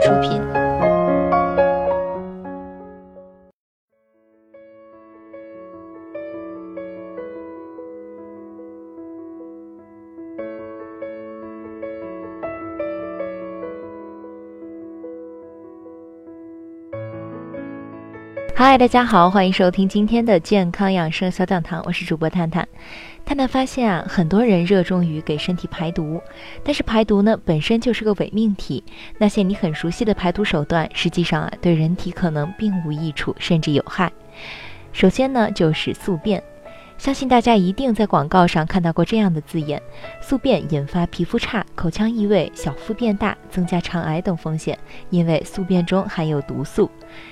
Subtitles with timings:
[0.00, 0.67] 出品。
[18.60, 22.66] 嗨，大家好，欢迎收听今天的健康养生小讲堂，我是主播探探。
[23.24, 26.20] 探探发现啊，很多人热衷于给身体排毒，
[26.64, 28.82] 但是排毒呢本身就是个伪命题。
[29.16, 34.10] 那些你很熟悉的排毒手段，实际上啊对人体可能并无益处，甚至有害。
[34.92, 36.42] 首先呢就是宿便。
[36.98, 39.80] 相信大家一定在广告上看到过这样的字眼：
[40.20, 44.76] 宿便引发皮肤差、口腔异味、小腹变大、增加肠癌等风险，
[45.08, 46.90] 因为宿便中含有毒素。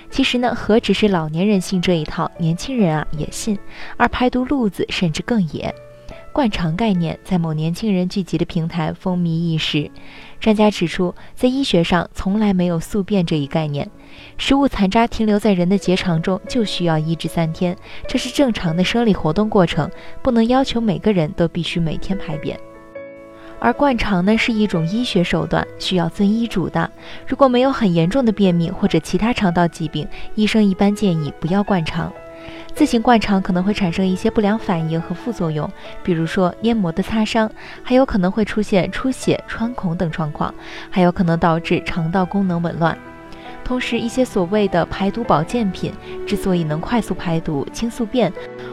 [0.09, 3.59] 其实呢，何止是老年人信这一套，年轻人啊也信，
[3.97, 5.74] 而排毒路子甚至更野。
[6.37, 9.91] 灌肠概念在某年轻人聚集的平台风靡一时。
[10.39, 13.91] 专家指出，在医学上从来没有宿便这一概念。
[14.37, 17.75] 食物残渣停留在人的结肠中就需要一至三天，
[18.07, 19.91] 这是正常的生理活动过程，
[20.23, 22.60] 不能要求每个人都必须每天排便。
[23.59, 26.91] 而灌肠呢是一种医学手段，需要遵医嘱的。
[27.27, 32.13] 如果没有很严重的便秘或者其他肠道疾病，医生一般建议不要灌肠。
[32.75, 35.71] 自行灌肠可能会产生一些不良反应和副作用，
[36.02, 37.51] 比如说黏膜的擦伤，
[37.83, 40.55] 还有可能会出现出血、穿孔等状况，
[40.91, 42.97] 还有可能导致肠道功能紊乱。
[43.65, 45.93] 同时，一些所谓的排毒保健品
[46.27, 48.33] 之所以能快速排毒、清宿便，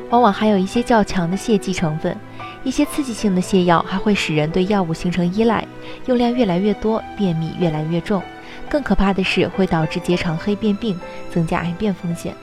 [0.09, 2.15] 往往还有一些较强的泻剂成分。
[2.63, 5.65] 一些刺激性的泻药还会使人对药物形成依赖，
[6.05, 8.21] 用量越来越多，便秘越来越重。
[8.69, 10.99] 更可怕的是，会导致结肠黑变病，
[11.31, 12.35] 增加癌变风险。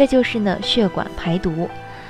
[0.00, 1.68] 再就是呢，血管排毒，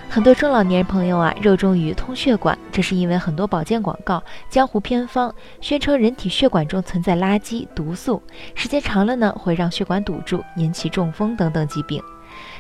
[0.08, 8.22] 很多中老年朋友啊热衷于通血管，这是因为很多保健广告、江湖偏方宣称人体血管中存在垃圾毒素，
[8.54, 12.00] 时间长了呢会让血管堵住，引起中风等等疾病。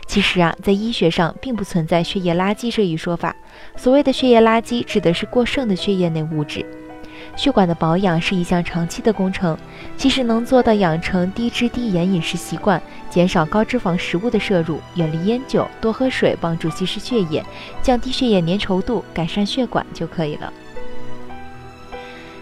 [0.04, 3.32] 其实啊，在医学上并不存在血液垃圾这一说法，
[3.76, 6.66] 所谓的血液垃圾指的是过剩的血液内物质。
[7.40, 9.56] 血管的保养是一项长期的工程，
[9.96, 12.78] 其实能做到养成低脂低盐饮食习惯，
[13.08, 17.42] 减少高脂肪食物的摄入，远离烟酒，多喝水，帮助稀释血液，
[17.80, 20.52] 降低血液粘稠度，改善血管就可以了。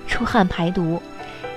[0.08, 1.00] 出汗排毒，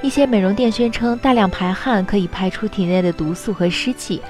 [0.03, 4.22] 一些美容店宣称大量排汗可以排出体内的毒素和湿气。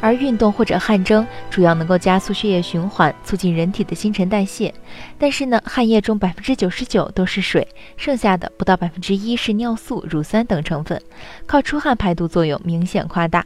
[0.00, 4.72] 而运动或者汗蒸主要能够加速血液循环，促进人体的新陈代谢。
[5.18, 7.66] 但是呢，汗液中百分之九十九都是水，
[7.96, 11.00] 剩下的不到百分之一是尿素、乳酸等成分，
[11.46, 13.44] 靠出汗排毒作用明显夸大。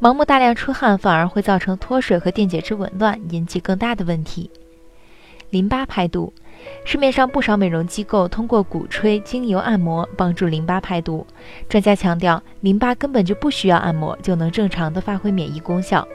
[0.00, 4.50] 盲目大量出汗反而会造成脱水和电解质紊乱，引起更大的问题。
[5.50, 6.32] 淋巴排毒。
[6.86, 11.26] 市面上不少美容机构通过鼓吹精油按摩帮助淋巴排毒。
[11.68, 16.06] 专家强调，淋巴根本就不需要按摩就能正常的发挥免疫功效。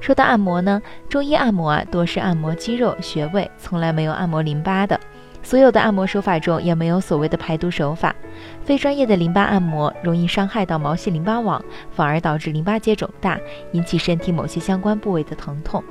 [0.00, 0.80] 说到按摩呢，
[1.10, 4.98] 中医按摩啊多是按摩肌肉穴位，从来没有按摩淋巴的。
[5.42, 8.16] 所有的按摩手法中也没有所谓的排毒手法。
[8.62, 13.38] 非专业的淋巴按摩容易伤害到毛细淋巴网，反而导致淋巴结肿大，
[13.72, 15.84] 引起身体某些相关部位的疼痛。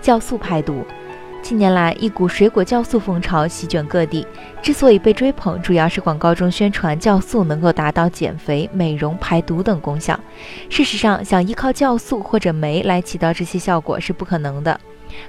[0.00, 0.82] 酵素排毒。
[1.42, 4.24] 近年来，一股水果酵素风潮席卷各地。
[4.62, 10.18] 之所以被追捧，主要是广告中宣传酵素能够达到减肥、美容、排毒等功效。
[10.70, 14.80] 事实上，想依靠酵素或者酶来起到这些效果是不可能的。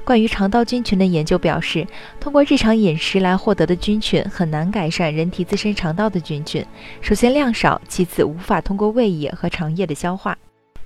[0.05, 1.85] 关于肠道菌群的研究表示，
[2.19, 6.63] 通过日常饮食来获得的菌群很难改善人体自身肠道的菌群。
[7.01, 10.37] 首先量少，其次无法通过胃液和肠液的消化。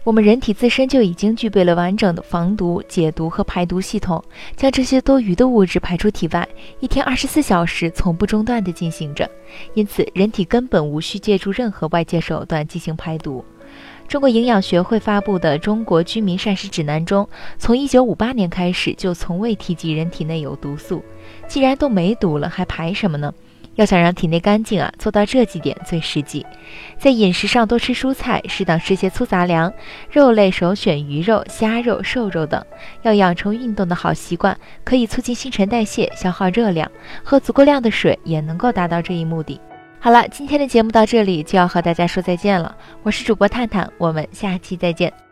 [0.08, 4.24] 我们人体自身就已经具备了完整的防毒、解毒和排毒系统，
[4.56, 6.48] 将这些多余的物质排出体外，
[6.80, 9.30] 一天二十四小时从不中断地进行着。
[9.74, 13.44] 因此，人体根本无需借助任何外界手段进行排毒。
[14.08, 21.04] 中国营养学会发布的《中国居民膳食指南》中，从1958年开始就从未提及人体内有毒素。
[21.50, 23.34] 既然都没毒了，还排什么呢？
[23.78, 26.46] 要想让体内干净啊，做到这几点最实际。
[26.98, 29.72] 在饮食上多吃蔬菜，适当吃些粗杂粮，
[30.12, 32.62] 肉类首选鱼肉、虾肉、瘦肉等。
[33.04, 36.92] 要养成运动的好习惯，可以促进新陈代谢，消耗热量。
[37.24, 39.62] 喝足够量的水也能够达到这一目的。
[40.00, 42.76] 好了，今天的节目到这里就要和大家说再见了。
[43.04, 45.27] 我是主播探探，我们下期再见。